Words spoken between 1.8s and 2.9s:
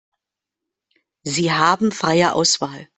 freie Auswahl.